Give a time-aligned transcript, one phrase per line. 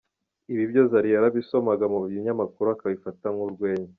[0.53, 3.89] Ibi byose Zari yarabisomaga mu binyamakuru akabifata nk’urwenya.